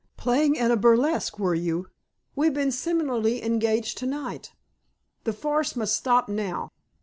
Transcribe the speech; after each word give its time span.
Playing 0.17 0.55
in 0.55 0.71
a 0.71 0.77
burlesque, 0.77 1.37
were 1.37 1.53
you? 1.53 1.89
We've 2.35 2.55
been 2.55 2.71
similarly 2.71 3.43
engaged 3.43 3.99
to 3.99 4.07
night. 4.07 4.51
The 5.25 5.31
farce 5.31 5.75
must 5.75 5.95
stop 5.95 6.27
now. 6.27 6.71